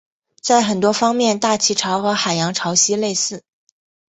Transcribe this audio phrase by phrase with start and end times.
[0.41, 3.43] 在很多方面大气潮和海洋潮汐类似。